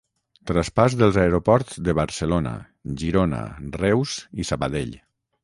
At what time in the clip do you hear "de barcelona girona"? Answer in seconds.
1.89-3.43